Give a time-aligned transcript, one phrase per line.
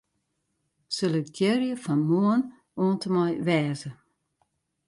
[0.97, 2.51] Selektearje fan 'Moarn'
[2.81, 3.91] oant en mei 'wêze'.